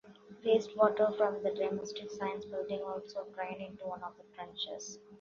[0.43, 4.97] Waste water from the Domestic Science building also drained into one of the trenches.